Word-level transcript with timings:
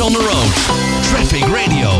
on 0.00 0.12
the 0.12 0.18
road. 0.18 0.52
Traffic 1.02 1.44
Radio. 1.44 1.90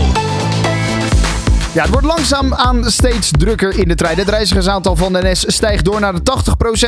Ja, 1.74 1.82
het 1.82 1.90
wordt 1.90 2.06
langzaam 2.06 2.54
aan 2.54 2.90
steeds 2.90 3.30
drukker 3.38 3.78
in 3.78 3.88
de 3.88 3.94
trein. 3.94 4.18
Het 4.18 4.28
reizigersaantal 4.28 4.96
van 4.96 5.12
de 5.12 5.22
NS 5.22 5.44
stijgt 5.46 5.84
door 5.84 6.00
naar 6.00 6.14
de 6.14 6.20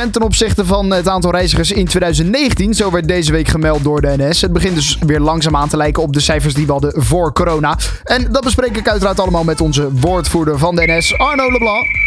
80% 0.07 0.11
ten 0.11 0.21
opzichte 0.21 0.65
van 0.65 0.91
het 0.91 1.07
aantal 1.07 1.31
reizigers 1.31 1.71
in 1.71 1.85
2019. 1.85 2.73
Zo 2.73 2.91
werd 2.91 3.07
deze 3.07 3.31
week 3.31 3.47
gemeld 3.47 3.83
door 3.83 4.01
de 4.01 4.13
NS. 4.17 4.41
Het 4.41 4.53
begint 4.53 4.75
dus 4.75 4.97
weer 5.05 5.19
langzaam 5.19 5.55
aan 5.55 5.69
te 5.69 5.77
lijken 5.77 6.03
op 6.03 6.13
de 6.13 6.19
cijfers 6.19 6.53
die 6.53 6.65
we 6.65 6.71
hadden 6.71 6.93
voor 6.95 7.33
corona. 7.33 7.77
En 8.03 8.31
dat 8.31 8.43
bespreek 8.43 8.77
ik 8.77 8.89
uiteraard 8.89 9.19
allemaal 9.19 9.43
met 9.43 9.61
onze 9.61 9.89
woordvoerder 9.91 10.57
van 10.57 10.75
de 10.75 10.83
NS, 10.85 11.17
Arno 11.17 11.51
Leblanc. 11.51 12.06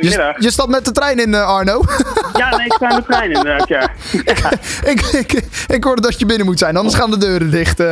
Je, 0.00 0.06
Goedemiddag. 0.08 0.42
je 0.42 0.50
stapt 0.50 0.70
met 0.70 0.84
de 0.84 0.92
trein 0.92 1.18
in, 1.18 1.34
eh, 1.34 1.46
Arno. 1.46 1.82
Ja, 2.40 2.56
nee, 2.56 2.66
ik 2.66 2.72
sta 2.72 2.90
in 2.90 2.96
de 2.96 3.02
trein 3.08 3.30
inderdaad, 3.32 3.68
ja. 3.68 3.90
ik, 4.92 5.00
ik, 5.00 5.42
ik 5.66 5.84
hoorde 5.84 6.02
dat 6.02 6.18
je 6.18 6.26
binnen 6.26 6.46
moet 6.46 6.58
zijn, 6.58 6.76
anders 6.76 6.94
gaan 6.96 7.10
de 7.10 7.18
deuren 7.18 7.50
dicht. 7.50 7.80
eh. 7.80 7.86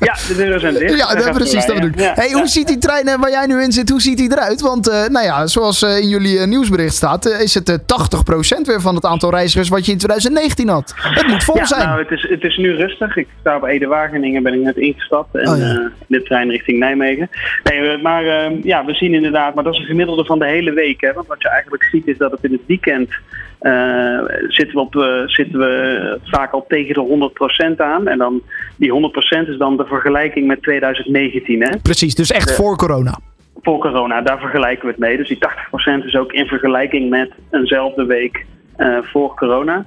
Ja, 0.00 0.16
de 0.28 0.34
deuren 0.36 0.60
zijn 0.60 0.74
dicht. 0.74 0.96
Ja, 1.06 1.14
dat 1.14 1.32
precies, 1.32 1.66
dat 1.66 1.74
bedoel 1.74 1.90
ik. 1.90 1.98
ja. 2.00 2.12
Hey, 2.14 2.28
Ja. 2.28 2.34
hoe 2.38 2.46
ziet 2.46 2.66
die 2.66 2.78
trein 2.78 3.06
eh, 3.08 3.14
waar 3.20 3.30
jij 3.30 3.46
nu 3.46 3.62
in 3.62 3.72
zit, 3.72 3.88
hoe 3.88 4.00
ziet 4.00 4.16
die 4.16 4.32
eruit? 4.32 4.60
Want, 4.60 4.88
eh, 4.88 5.04
nou 5.06 5.24
ja, 5.24 5.46
zoals 5.46 5.82
eh, 5.82 5.98
in 5.98 6.08
jullie 6.08 6.38
eh, 6.38 6.46
nieuwsbericht 6.46 6.94
staat, 6.94 7.26
eh, 7.26 7.40
is 7.40 7.54
het 7.54 7.68
eh 7.68 7.74
80% 7.86 8.66
weer 8.66 8.80
van 8.80 8.94
het 8.94 9.04
aantal 9.04 9.30
reizigers 9.30 9.68
wat 9.68 9.86
je 9.86 9.92
in 9.92 9.98
2019 9.98 10.68
had. 10.68 10.92
Het 10.96 11.26
moet 11.26 11.44
vol 11.44 11.56
Ja, 11.56 11.64
zijn. 11.66 11.86
nou, 11.88 11.98
het 12.02 12.10
is, 12.10 12.26
het 12.30 12.42
is 12.42 12.56
nu 12.56 12.74
rustig. 12.76 13.16
Ik 13.16 13.28
sta 13.40 13.56
op 13.56 13.64
Ede-Wageningen, 13.64 14.42
ben 14.42 14.54
ik 14.54 14.60
net 14.60 14.76
ingestapt. 14.76 15.34
En 15.34 15.48
Oh, 15.48 15.60
eh, 15.62 15.68
in 15.70 15.90
de 16.06 16.22
trein 16.22 16.50
richting 16.50 16.78
Nijmegen. 16.78 17.30
Nee, 17.64 17.88
eh, 17.88 18.02
maar 18.02 18.24
eh, 18.24 18.62
ja, 18.62 18.84
we 18.84 18.94
zien 18.94 19.14
inderdaad, 19.14 19.54
maar 19.54 19.64
dat 19.64 19.72
is 19.72 19.78
een 19.80 19.86
gemiddelde 19.86 20.24
van 20.24 20.38
de 20.38 20.46
hele 20.46 20.72
week. 20.72 21.00
Hè, 21.00 21.12
wat 21.26 21.42
je 21.42 21.48
eigenlijk 21.48 21.82
ziet 21.82 22.06
is 22.06 22.18
dat 22.18 22.30
het 22.30 22.44
in 22.44 22.52
het 22.52 22.66
weekend 22.66 23.10
eh, 23.58 24.18
zitten, 24.48 24.74
we 24.74 24.80
op, 24.80 24.96
eh, 24.96 25.22
zitten 25.26 25.58
we 25.58 26.18
vaak 26.24 26.52
al 26.52 26.64
tegen 26.68 26.94
de 26.94 27.00
100% 27.00 27.80
aan. 27.80 28.08
En 28.08 28.18
dan 28.18 28.42
die 28.76 28.90
100% 28.90 29.48
is 29.48 29.58
dan 29.58 29.76
de 29.76 29.86
vergelijking 29.86 30.46
met 30.46 30.62
2019. 30.62 31.62
Hè? 31.62 31.76
Precies, 31.82 32.14
dus 32.14 32.30
echt 32.30 32.54
voor 32.54 32.76
corona. 32.76 33.18
voor 33.62 33.78
corona, 33.78 34.22
daar 34.22 34.38
vergelijken 34.38 34.84
we 34.84 34.90
het 34.90 35.00
mee. 35.00 35.16
Dus 35.16 35.28
die 35.28 35.38
80% 35.38 36.04
is 36.04 36.16
ook 36.16 36.32
in 36.32 36.46
vergelijking 36.46 37.10
met 37.10 37.30
eenzelfde 37.50 38.04
week 38.04 38.44
eh, 38.76 38.98
voor 39.02 39.34
corona. 39.34 39.84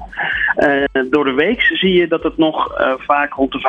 Door 1.10 1.26
de 1.26 1.34
week 1.34 1.62
zie 1.62 1.94
je 1.94 2.08
dat 2.08 2.24
het 2.24 2.38
nog 2.38 2.82
vaak 2.98 3.34
rond 3.34 3.52
de 3.52 3.60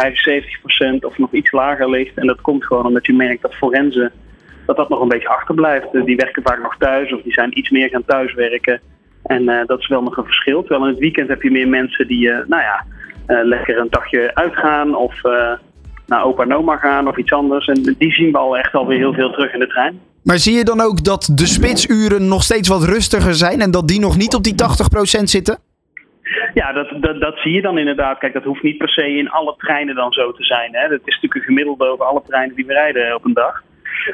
75% 1.00 1.05
of 1.05 1.19
nog 1.19 1.33
iets 1.33 1.53
lager 1.53 1.91
ligt. 1.91 2.19
En 2.19 2.27
dat 2.27 2.41
komt 2.41 2.64
gewoon 2.64 2.87
omdat 2.87 3.06
je 3.06 3.12
merkt 3.12 3.42
dat 3.42 3.55
forensen 3.55 4.12
dat 4.76 4.88
dat 4.88 4.88
nog 4.88 5.00
een 5.00 5.16
beetje 5.18 5.28
achterblijft. 5.28 5.94
Eh, 5.94 6.04
die 6.04 6.16
werken 6.16 6.42
vaak 6.42 6.62
nog 6.62 6.76
thuis 6.76 7.12
of 7.12 7.22
die 7.22 7.32
zijn 7.32 7.58
iets 7.58 7.70
meer 7.70 7.88
gaan 7.88 8.04
thuiswerken. 8.04 8.80
En 9.22 9.48
eh, 9.48 9.66
dat 9.66 9.78
is 9.78 9.88
wel 9.88 10.02
nog 10.02 10.16
een 10.16 10.24
verschil. 10.24 10.60
Terwijl 10.60 10.84
in 10.84 10.90
het 10.90 10.98
weekend 10.98 11.28
heb 11.28 11.42
je 11.42 11.50
meer 11.50 11.68
mensen 11.68 12.06
die, 12.06 12.30
eh, 12.30 12.46
nou 12.46 12.62
ja, 12.62 12.84
lekker 13.44 13.78
een 13.78 13.91
dagje 13.91 14.34
uitgaan 14.34 14.96
of 14.96 15.22
naar 16.06 16.24
opa 16.24 16.42
en 16.42 16.54
oma 16.54 16.76
gaan 16.76 17.08
of 17.08 17.16
iets 17.16 17.32
anders. 17.32 17.66
En 17.66 17.94
die 17.98 18.12
zien 18.12 18.32
we 18.32 18.38
al 18.38 18.56
echt 18.56 18.74
alweer 18.74 18.98
heel 18.98 19.14
veel 19.14 19.30
terug 19.30 19.52
in 19.52 19.58
de 19.58 19.66
trein. 19.66 20.00
Maar 20.22 20.38
zie 20.38 20.56
je 20.56 20.64
dan 20.64 20.80
ook 20.80 21.04
dat 21.04 21.30
de 21.34 21.46
spitsuren 21.46 22.28
nog 22.28 22.42
steeds 22.42 22.68
wat 22.68 22.84
rustiger 22.84 23.34
zijn 23.34 23.60
en 23.60 23.70
dat 23.70 23.88
die 23.88 24.00
nog 24.00 24.16
niet 24.16 24.34
op 24.34 24.42
die 24.42 24.54
80% 24.54 25.22
zitten? 25.22 25.58
Ja, 26.54 26.72
dat, 26.72 26.88
dat, 27.00 27.20
dat 27.20 27.38
zie 27.38 27.52
je 27.52 27.62
dan 27.62 27.78
inderdaad. 27.78 28.18
Kijk, 28.18 28.32
dat 28.32 28.44
hoeft 28.44 28.62
niet 28.62 28.78
per 28.78 28.88
se 28.88 29.16
in 29.16 29.30
alle 29.30 29.54
treinen 29.56 29.94
dan 29.94 30.12
zo 30.12 30.32
te 30.32 30.44
zijn. 30.44 30.74
Hè. 30.74 30.88
Dat 30.88 31.00
is 31.04 31.14
natuurlijk 31.14 31.34
een 31.34 31.54
gemiddelde 31.54 31.84
over 31.84 32.04
alle 32.04 32.22
treinen 32.26 32.56
die 32.56 32.66
we 32.66 32.72
rijden 32.72 33.14
op 33.14 33.24
een 33.24 33.32
dag. 33.32 33.62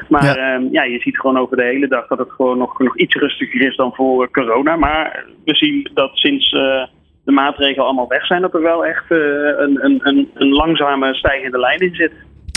Maar 0.09 0.23
Ja. 0.23 0.35
ja. 0.35 0.67
ja, 0.71 0.83
je 0.83 0.99
ziet 0.99 1.19
gewoon 1.19 1.37
over 1.37 1.57
de 1.57 1.63
hele 1.63 1.87
dag 1.87 2.07
dat 2.07 2.17
het 2.17 2.31
gewoon 2.31 2.57
nog, 2.57 2.79
nog 2.79 2.97
iets 2.97 3.15
rustiger 3.15 3.61
is 3.67 3.75
dan 3.75 3.93
voor 3.93 4.31
corona. 4.31 4.75
Maar 4.75 5.25
we 5.45 5.55
zien 5.55 5.89
dat 5.93 6.11
sinds 6.13 6.51
eh, 6.51 6.83
de 7.25 7.31
maatregelen 7.31 7.85
allemaal 7.85 8.07
weg 8.07 8.25
zijn, 8.25 8.41
dat 8.41 8.53
er 8.53 8.61
wel 8.61 8.85
echt 8.85 9.11
eh, 9.11 9.17
een, 9.17 9.85
een, 9.85 9.99
een, 10.03 10.29
een 10.33 10.49
langzame 10.49 11.13
stijgende 11.13 11.59
lijn 11.59 11.79
in 11.79 11.95
zit. 11.95 12.11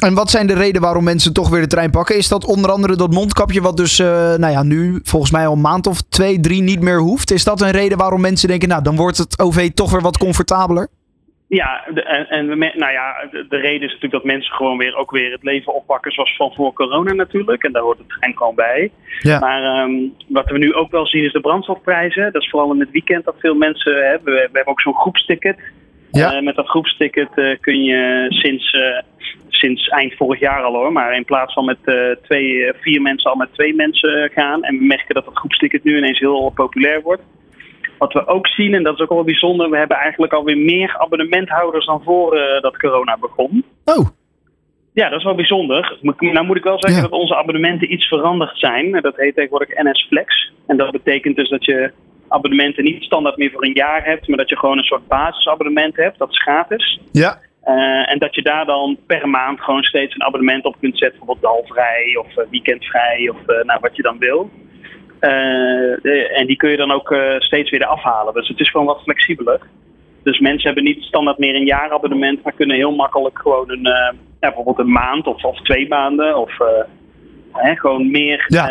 En 0.04 0.14
wat 0.14 0.30
zijn 0.30 0.46
de 0.46 0.54
redenen 0.54 0.80
waarom 0.80 1.04
mensen 1.04 1.32
toch 1.32 1.48
weer 1.48 1.60
de 1.60 1.66
trein 1.66 1.90
pakken? 1.90 2.16
Is 2.16 2.28
dat 2.28 2.44
onder 2.44 2.70
andere 2.70 2.96
dat 2.96 3.12
mondkapje 3.12 3.60
wat 3.60 3.76
dus, 3.76 3.98
eh, 3.98 4.06
nou 4.34 4.52
ja, 4.52 4.62
nu 4.62 5.00
volgens 5.02 5.32
mij 5.32 5.46
al 5.46 5.52
een 5.52 5.60
maand 5.60 5.86
of 5.86 6.00
twee, 6.02 6.40
drie 6.40 6.62
niet 6.62 6.80
meer 6.80 6.98
hoeft? 6.98 7.30
Is 7.30 7.44
dat 7.44 7.60
een 7.60 7.70
reden 7.70 7.98
waarom 7.98 8.20
mensen 8.20 8.48
denken, 8.48 8.68
nou, 8.68 8.82
dan 8.82 8.96
wordt 8.96 9.18
het 9.18 9.38
OV 9.38 9.70
toch 9.70 9.90
weer 9.90 10.00
wat 10.00 10.18
comfortabeler? 10.18 10.88
Ja, 11.50 11.84
de- 11.94 12.02
en, 12.02 12.28
en 12.28 12.58
nou 12.58 12.92
ja, 12.92 13.28
de, 13.30 13.46
de 13.48 13.56
reden 13.56 13.86
is 13.86 13.92
natuurlijk 13.92 14.12
dat 14.12 14.24
mensen 14.24 14.54
gewoon 14.54 14.78
weer 14.78 14.96
ook 14.96 15.10
weer 15.10 15.32
het 15.32 15.42
leven 15.42 15.74
oppakken 15.74 16.12
zoals 16.12 16.36
van 16.36 16.52
voor 16.54 16.72
corona 16.72 17.12
natuurlijk. 17.12 17.62
En 17.62 17.72
daar 17.72 17.82
hoort 17.82 17.98
het 17.98 18.08
trein 18.08 18.36
gewoon 18.36 18.54
bij. 18.54 18.90
Ja. 19.18 19.38
Maar 19.38 19.62
ehm, 19.62 19.92
wat 20.28 20.50
we 20.50 20.58
nu 20.58 20.74
ook 20.74 20.90
wel 20.90 21.06
zien 21.06 21.24
is 21.24 21.32
de 21.32 21.40
brandstofprijzen. 21.40 22.32
Dat 22.32 22.42
is 22.42 22.50
vooral 22.50 22.72
in 22.72 22.80
het 22.80 22.90
weekend 22.90 23.24
dat 23.24 23.34
veel 23.38 23.54
mensen 23.54 24.08
hebben. 24.08 24.32
We, 24.32 24.40
we 24.40 24.56
hebben 24.56 24.66
ook 24.66 24.80
zo'n 24.80 24.94
groepsticket. 24.94 25.58
Ja. 26.10 26.32
Eh, 26.32 26.42
met 26.42 26.56
dat 26.56 26.68
groepsticket 26.68 27.28
eh, 27.34 27.58
kun 27.60 27.82
je 27.82 28.26
sinds, 28.28 28.70
eh, 28.70 29.02
sinds 29.48 29.88
eind 29.88 30.14
vorig 30.14 30.40
jaar 30.40 30.62
al 30.62 30.74
hoor. 30.74 30.92
Maar 30.92 31.16
in 31.16 31.24
plaats 31.24 31.54
van 31.54 31.64
met 31.64 31.78
twee, 32.22 32.72
vier 32.80 33.02
mensen 33.02 33.30
al 33.30 33.36
met 33.36 33.52
twee 33.52 33.74
mensen 33.74 34.30
gaan. 34.34 34.62
En 34.62 34.78
we 34.78 34.84
merken 34.84 35.14
dat 35.14 35.24
dat 35.24 35.36
groepsticket 35.36 35.84
nu 35.84 35.96
ineens 35.96 36.18
heel 36.18 36.52
populair 36.54 37.02
wordt. 37.02 37.22
Wat 38.00 38.12
we 38.12 38.26
ook 38.26 38.46
zien, 38.48 38.74
en 38.74 38.82
dat 38.82 38.94
is 38.94 39.00
ook 39.00 39.08
wel 39.08 39.24
bijzonder, 39.24 39.70
we 39.70 39.76
hebben 39.76 39.96
eigenlijk 39.96 40.32
alweer 40.32 40.58
meer 40.58 40.96
abonnementhouders 40.98 41.86
dan 41.86 42.02
voor 42.04 42.36
eh, 42.36 42.62
dat 42.62 42.76
corona 42.76 43.16
begon. 43.20 43.64
Oh, 43.84 44.06
Ja, 44.92 45.08
dat 45.08 45.18
is 45.18 45.24
wel 45.24 45.34
bijzonder. 45.34 45.98
Nou 46.18 46.46
moet 46.46 46.56
ik 46.56 46.64
wel 46.64 46.80
zeggen 46.80 47.02
Ja. 47.02 47.08
dat 47.08 47.18
onze 47.20 47.36
abonnementen 47.36 47.92
iets 47.92 48.06
veranderd 48.08 48.58
zijn. 48.58 49.00
Dat 49.00 49.16
heet 49.16 49.34
tegenwoordig 49.34 49.82
NS 49.82 50.06
Flex. 50.08 50.52
En 50.66 50.76
dat 50.76 50.90
betekent 50.90 51.36
dus 51.36 51.48
dat 51.48 51.64
je 51.64 51.92
abonnementen 52.28 52.84
niet 52.84 53.02
standaard 53.02 53.36
meer 53.36 53.50
voor 53.50 53.64
een 53.64 53.74
jaar 53.74 54.04
hebt, 54.04 54.28
maar 54.28 54.38
dat 54.38 54.48
je 54.48 54.58
gewoon 54.58 54.78
een 54.78 54.84
soort 54.84 55.08
basisabonnement 55.08 55.96
hebt. 55.96 56.18
Dat 56.18 56.30
is 56.30 56.42
gratis. 56.42 57.00
ja. 57.12 57.38
Eh, 57.60 58.10
en 58.12 58.18
dat 58.18 58.34
je 58.34 58.42
daar 58.42 58.66
dan 58.66 58.96
per 59.06 59.28
maand 59.28 59.60
gewoon 59.60 59.82
steeds 59.82 60.14
een 60.14 60.22
abonnement 60.22 60.64
op 60.64 60.76
kunt 60.80 60.98
zetten. 60.98 61.18
Bijvoorbeeld 61.18 61.52
dalvrij 61.52 62.16
of 62.18 62.36
eh, 62.36 62.44
weekendvrij 62.50 63.28
of 63.28 63.46
eh, 63.46 63.64
nou, 63.64 63.80
wat 63.80 63.96
je 63.96 64.02
dan 64.02 64.18
wil. 64.18 64.50
Eh, 65.20 66.38
en 66.40 66.46
die 66.46 66.56
kun 66.56 66.70
je 66.70 66.76
dan 66.76 66.90
ook 66.92 67.10
eh, 67.10 67.38
steeds 67.38 67.70
weer 67.70 67.84
afhalen. 67.84 68.34
Dus 68.34 68.48
het 68.48 68.60
is 68.60 68.70
gewoon 68.70 68.86
wat 68.86 69.02
flexibeler. 69.02 69.60
Dus 70.22 70.38
mensen 70.38 70.66
hebben 70.66 70.84
niet 70.84 71.02
standaard 71.02 71.38
meer 71.38 71.54
een 71.54 71.66
jaarabonnement, 71.66 72.42
maar 72.42 72.52
kunnen 72.52 72.76
heel 72.76 72.94
makkelijk 72.94 73.38
gewoon 73.38 73.70
een, 73.70 73.86
eh, 73.86 74.12
ja, 74.40 74.48
bijvoorbeeld 74.48 74.78
een 74.78 74.92
maand 74.92 75.26
of, 75.26 75.44
of 75.44 75.62
twee 75.62 75.88
maanden 75.88 76.36
of 76.36 76.58
hè, 77.52 77.76
gewoon 77.76 78.10
meer 78.10 78.44
Ja. 78.46 78.70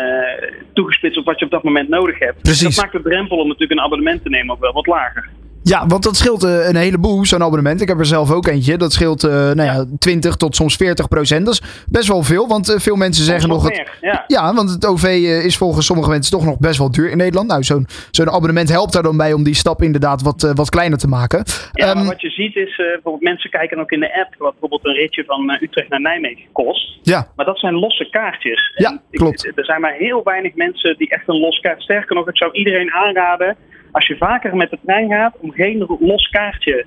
toegespitst 0.72 1.18
op 1.18 1.24
wat 1.24 1.38
je 1.38 1.44
op 1.44 1.50
dat 1.50 1.62
moment 1.62 1.88
nodig 1.88 2.18
hebt. 2.18 2.42
Precies. 2.42 2.76
Dat 2.76 2.84
maakt 2.84 3.04
de 3.04 3.10
drempel 3.10 3.36
om 3.36 3.46
natuurlijk 3.46 3.80
een 3.80 3.86
abonnement 3.86 4.22
te 4.22 4.28
nemen 4.28 4.54
ook 4.54 4.60
wel 4.60 4.72
wat 4.72 4.86
lager. 4.86 5.28
Ja, 5.70 5.86
want 5.86 6.02
dat 6.02 6.16
scheelt 6.16 6.42
eh, 6.44 6.68
een 6.68 6.76
heleboel, 6.76 7.24
zo'n 7.26 7.42
abonnement. 7.42 7.80
Ik 7.80 7.88
heb 7.88 7.98
er 7.98 8.06
zelf 8.06 8.30
ook 8.32 8.46
eentje. 8.46 8.76
Dat 8.76 8.92
scheelt 8.92 9.24
eh, 9.24 9.30
nou 9.32 9.62
ja, 9.62 9.84
20 9.98 10.36
tot 10.36 10.56
soms 10.56 10.76
40 10.76 11.08
procent. 11.08 11.44
Dat 11.44 11.54
is 11.54 11.62
best 11.88 12.08
wel 12.08 12.22
veel, 12.22 12.48
want 12.48 12.68
eh, 12.68 12.78
veel 12.78 12.96
mensen 12.96 13.24
zeggen 13.24 13.48
nog... 13.48 13.62
Het, 13.62 13.72
meer, 13.76 13.98
ja. 14.00 14.24
ja, 14.26 14.54
want 14.54 14.70
het 14.70 14.86
OV 14.86 15.04
is 15.44 15.56
volgens 15.56 15.86
sommige 15.86 16.10
mensen 16.10 16.32
toch 16.32 16.44
nog 16.44 16.58
best 16.58 16.78
wel 16.78 16.90
duur 16.90 17.10
in 17.10 17.16
Nederland. 17.16 17.48
Nou, 17.48 17.62
zo'n 17.62 17.86
zo'n 18.10 18.30
abonnement 18.30 18.68
helpt 18.68 18.92
daar 18.92 19.02
dan 19.02 19.16
bij 19.16 19.32
om 19.32 19.42
die 19.42 19.54
stap 19.54 19.82
inderdaad 19.82 20.22
wat, 20.22 20.52
wat 20.54 20.68
kleiner 20.70 20.98
te 20.98 21.08
maken. 21.08 21.42
Ja, 21.72 21.86
maar 21.86 21.96
Ehm, 21.96 22.06
wat 22.06 22.20
je 22.20 22.30
ziet 22.30 22.56
is, 22.56 22.76
bijvoorbeeld 22.76 23.22
mensen 23.22 23.50
kijken 23.50 23.78
ook 23.78 23.90
in 23.90 24.00
de 24.00 24.20
app 24.20 24.34
wat 24.38 24.50
bijvoorbeeld 24.50 24.84
een 24.86 24.92
ritje 25.02 25.24
van 25.26 25.58
Utrecht 25.60 25.88
naar 25.88 26.00
Nijmegen 26.00 26.44
kost. 26.52 26.98
ja, 27.02 27.26
Maar 27.36 27.46
dat 27.46 27.58
zijn 27.58 27.74
losse 27.74 28.08
kaartjes. 28.10 28.72
Ja, 28.76 28.88
En 28.90 29.00
ik- 29.10 29.18
klopt. 29.18 29.52
er 29.54 29.64
zijn 29.64 29.80
maar 29.80 29.94
heel 29.94 30.20
weinig 30.24 30.54
mensen 30.54 30.94
die 30.98 31.08
echt 31.10 31.28
een 31.28 31.38
los 31.40 31.60
kaart. 31.60 31.82
Sterker 31.82 32.14
nog, 32.16 32.28
ik 32.28 32.36
zou 32.36 32.52
iedereen 32.52 32.92
aanraden, 32.92 33.56
als 33.92 34.06
je 34.06 34.16
vaker 34.16 34.56
met 34.56 34.70
de 34.70 34.78
trein 34.84 35.10
gaat, 35.10 35.36
om 35.40 35.52
geen 35.52 35.86
los 36.00 36.28
kaartje 36.28 36.86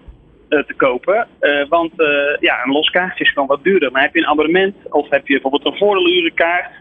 eh, 0.49 0.59
te 0.59 0.73
kopen. 0.73 1.27
Eh, 1.39 1.67
want 1.69 1.99
eh, 1.99 2.37
ja, 2.39 2.63
een 2.63 2.71
los 2.71 2.89
kaartje 2.89 3.23
is 3.23 3.31
gewoon 3.31 3.47
wat 3.47 3.63
duurder. 3.63 3.91
Maar 3.91 4.01
heb 4.01 4.13
je 4.13 4.19
een 4.19 4.27
abonnement 4.27 4.75
of 4.89 5.09
heb 5.09 5.27
je 5.27 5.33
bijvoorbeeld 5.33 5.65
een 5.65 5.77
voordeelurenkaart, 5.77 6.71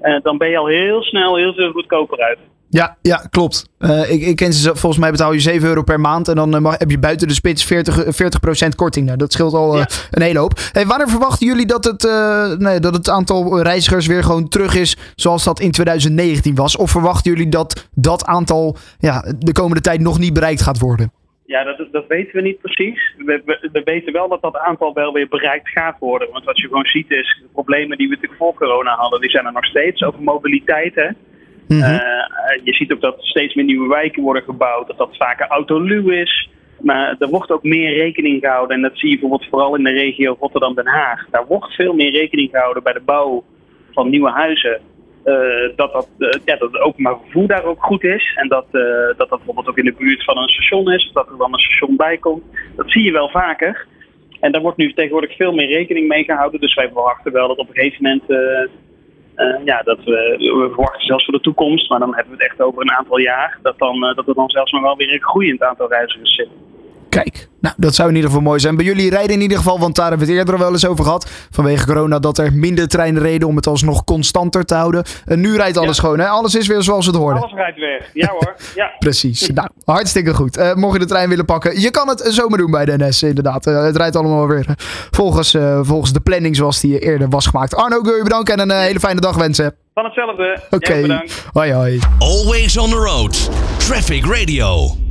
eh, 0.00 0.20
dan 0.22 0.38
ben 0.38 0.50
je 0.50 0.58
al 0.58 0.66
heel 0.66 1.02
snel 1.02 1.36
heel 1.36 1.54
veel 1.54 1.70
goedkoper 1.70 2.18
uit. 2.18 2.38
Ja, 2.70 2.96
ja, 3.02 3.16
klopt. 3.30 3.70
Eh, 3.78 4.12
ik, 4.12 4.22
ik 4.22 4.36
ken 4.36 4.52
ze, 4.52 4.76
volgens 4.76 4.98
mij 4.98 5.10
betaal 5.10 5.32
je 5.32 5.40
7 5.40 5.68
euro 5.68 5.82
per 5.82 6.00
maand. 6.00 6.28
En 6.28 6.34
dan 6.34 6.54
eh, 6.54 6.60
mag, 6.60 6.78
heb 6.78 6.90
je 6.90 6.98
buiten 6.98 7.28
de 7.28 7.34
spits 7.34 7.64
40, 7.64 8.04
eh, 8.04 8.66
40% 8.66 8.74
korting. 8.76 9.06
Nou, 9.06 9.18
dat 9.18 9.32
scheelt 9.32 9.54
al 9.54 9.78
eh, 9.78 9.84
een 10.10 10.22
hele 10.22 10.38
hoop. 10.38 10.52
Hey, 10.72 10.86
wanneer 10.86 11.08
verwachten 11.08 11.46
jullie 11.46 11.66
dat 11.66 11.84
het, 11.84 12.04
eh, 12.04 12.52
nee, 12.52 12.80
dat 12.80 12.94
het 12.94 13.10
aantal 13.10 13.62
reizigers 13.62 14.06
weer 14.06 14.22
gewoon 14.22 14.48
terug 14.48 14.74
is 14.76 14.96
zoals 15.16 15.44
dat 15.44 15.60
in 15.60 15.70
2019 15.70 16.54
was? 16.54 16.76
Of 16.76 16.90
verwachten 16.90 17.32
jullie 17.32 17.48
dat 17.48 17.88
dat 17.94 18.24
aantal 18.24 18.76
ja, 18.98 19.34
de 19.38 19.52
komende 19.52 19.80
tijd 19.80 20.00
nog 20.00 20.18
niet 20.18 20.32
bereikt 20.32 20.62
gaat 20.62 20.78
worden? 20.78 21.12
Ja, 21.46 21.64
dat, 21.64 21.88
dat 21.92 22.06
weten 22.06 22.34
we 22.34 22.42
niet 22.42 22.60
precies. 22.60 23.14
We, 23.16 23.42
we, 23.44 23.68
we 23.72 23.82
weten 23.84 24.12
wel 24.12 24.28
dat 24.28 24.42
dat 24.42 24.56
aantal 24.56 24.94
wel 24.94 25.12
weer 25.12 25.28
bereikt 25.28 25.68
gaat 25.68 25.98
worden. 25.98 26.28
Want 26.32 26.44
wat 26.44 26.58
je 26.58 26.66
gewoon 26.66 26.84
ziet 26.84 27.10
is, 27.10 27.38
de 27.42 27.48
problemen 27.52 27.98
die 27.98 28.08
we 28.08 28.14
natuurlijk 28.14 28.40
voor 28.40 28.54
corona 28.54 28.94
hadden, 28.96 29.20
die 29.20 29.30
zijn 29.30 29.46
er 29.46 29.52
nog 29.52 29.64
steeds. 29.64 30.02
Over 30.02 30.22
mobiliteit, 30.22 30.94
hè. 30.94 31.08
Mhm. 31.68 31.82
Eh, 31.82 32.64
je 32.64 32.72
ziet 32.74 32.92
ook 32.92 33.00
dat 33.00 33.16
steeds 33.20 33.54
meer 33.54 33.64
nieuwe 33.64 33.88
wijken 33.88 34.22
worden 34.22 34.42
gebouwd, 34.42 34.86
dat 34.86 34.98
dat 34.98 35.16
vaker 35.16 35.46
autoluw 35.46 36.10
is. 36.10 36.48
Maar 36.80 37.16
er 37.18 37.28
wordt 37.28 37.50
ook 37.50 37.62
meer 37.62 37.94
rekening 37.94 38.40
gehouden. 38.40 38.76
En 38.76 38.82
dat 38.82 38.98
zie 38.98 39.10
je 39.10 39.18
bijvoorbeeld 39.18 39.50
vooral 39.50 39.76
in 39.76 39.84
de 39.84 39.90
regio 39.90 40.36
Rotterdam-Den 40.40 40.86
Haag. 40.86 41.26
Daar 41.30 41.46
wordt 41.46 41.74
veel 41.74 41.94
meer 41.94 42.10
rekening 42.10 42.50
gehouden 42.50 42.82
bij 42.82 42.92
de 42.92 43.00
bouw 43.00 43.44
van 43.92 44.10
nieuwe 44.10 44.30
huizen. 44.30 44.80
eh, 45.24 45.76
dat, 45.76 45.92
dat, 45.92 46.08
eh, 46.18 46.40
ja, 46.44 46.56
dat 46.56 46.72
het 46.72 46.80
openbaar 46.80 47.16
vervoer 47.22 47.46
daar 47.46 47.64
ook 47.64 47.84
goed 47.84 48.04
is. 48.04 48.32
En 48.34 48.48
dat, 48.48 48.66
dat 48.70 49.16
dat 49.16 49.28
bijvoorbeeld 49.28 49.68
ook 49.68 49.78
in 49.78 49.84
de 49.84 49.94
buurt 49.98 50.24
van 50.24 50.38
een 50.38 50.48
station 50.48 50.92
is. 50.92 51.06
Of 51.06 51.12
dat 51.12 51.28
er 51.30 51.38
dan 51.38 51.52
een 51.52 51.58
station 51.58 51.96
bij 51.96 52.16
komt. 52.16 52.42
Dat 52.76 52.90
zie 52.90 53.02
je 53.02 53.12
wel 53.12 53.28
vaker. 53.28 53.86
En 54.40 54.52
daar 54.52 54.60
wordt 54.60 54.76
nu 54.76 54.92
tegenwoordig 54.92 55.36
veel 55.36 55.52
meer 55.52 55.68
rekening 55.68 56.08
mee 56.08 56.24
gehouden. 56.24 56.60
Dus 56.60 56.74
wij 56.74 56.90
verwachten 56.92 57.32
wel 57.32 57.48
dat 57.48 57.58
op 57.58 57.68
een 57.68 57.74
gegeven 57.74 58.02
moment. 58.02 58.22
Ja, 59.64 59.82
dat 59.82 59.98
we, 60.04 60.36
we 60.38 60.70
verwachten 60.74 61.06
zelfs 61.06 61.24
voor 61.24 61.34
de 61.34 61.40
toekomst, 61.40 61.90
maar 61.90 61.98
dan 61.98 62.14
hebben 62.14 62.36
we 62.36 62.42
het 62.42 62.50
echt 62.50 62.60
over 62.60 62.82
een 62.82 62.92
aantal 62.92 63.18
jaar, 63.18 63.58
dat, 63.62 63.78
dan, 63.78 64.00
dat 64.00 64.28
er 64.28 64.34
dan 64.34 64.50
zelfs 64.50 64.72
nog 64.72 64.82
wel 64.82 64.96
weer 64.96 65.12
een 65.12 65.22
groeiend 65.22 65.62
aantal 65.62 65.88
reizigers 65.88 66.34
zit. 66.34 66.48
Kijk, 67.08 67.48
nou, 67.60 67.74
dat 67.78 67.94
zou 67.94 68.08
in 68.08 68.14
ieder 68.14 68.30
geval 68.30 68.44
mooi 68.44 68.60
zijn. 68.60 68.76
Bij 68.76 68.84
jullie 68.84 69.10
rijden 69.10 69.34
in 69.34 69.40
ieder 69.40 69.56
geval, 69.56 69.78
want 69.78 69.94
daar 69.94 70.08
hebben 70.08 70.26
we 70.26 70.32
het 70.32 70.40
eerder 70.40 70.58
wel 70.58 70.72
eens 70.72 70.86
over 70.86 71.04
gehad. 71.04 71.30
Vanwege 71.50 71.86
corona 71.86 72.18
dat 72.18 72.38
er 72.38 72.52
minder 72.52 72.88
treinen 72.88 73.22
reden 73.22 73.48
om 73.48 73.56
het 73.56 73.66
alsnog 73.66 74.04
constanter 74.04 74.64
te 74.64 74.74
houden. 74.74 75.04
En 75.24 75.40
nu 75.40 75.56
rijdt 75.56 75.76
alles 75.76 75.98
gewoon, 75.98 76.18
hè? 76.18 76.26
Alles 76.26 76.54
is 76.54 76.66
weer 76.66 76.82
zoals 76.82 77.06
het 77.06 77.14
hoorde. 77.14 77.40
Alles 77.40 77.52
rijdt 77.52 77.78
weg, 77.78 78.10
ja 78.12 78.28
hoor. 78.30 78.54
Ja. 78.74 78.90
Precies. 78.98 79.50
nou, 79.50 79.68
hartstikke 79.84 80.34
goed. 80.34 80.58
Uh, 80.58 80.74
mocht 80.74 80.92
je 80.92 80.98
de 80.98 81.06
trein 81.06 81.28
willen 81.28 81.44
pakken, 81.44 81.80
je 81.80 81.90
kan 81.90 82.08
het 82.08 82.24
zomaar 82.28 82.58
doen 82.58 82.70
bij 82.70 82.84
de 82.84 82.96
NS, 82.98 83.22
inderdaad. 83.22 83.66
Uh, 83.66 83.82
het 83.82 83.96
rijdt 83.96 84.16
allemaal 84.16 84.48
weer 84.48 84.66
volgens, 85.10 85.54
uh, 85.54 85.80
volgens 85.82 86.12
de 86.12 86.20
planning 86.20 86.56
zoals 86.56 86.80
die 86.80 86.98
eerder 86.98 87.28
was 87.28 87.46
gemaakt. 87.46 87.74
Arno, 87.74 87.98
ik 87.98 88.04
wil 88.04 88.16
je 88.16 88.22
bedanken 88.22 88.56
en 88.56 88.70
een 88.70 88.80
hele 88.80 89.00
fijne 89.00 89.20
dag 89.20 89.36
wensen. 89.36 89.74
Van 89.94 90.04
hetzelfde. 90.04 90.60
Oké. 90.70 90.76
Okay. 90.76 91.28
Hoi 91.52 91.72
hoi. 91.72 91.98
Always 92.18 92.76
on 92.76 92.90
the 92.90 92.96
road. 92.96 93.50
Traffic 93.78 94.26
Radio. 94.26 95.06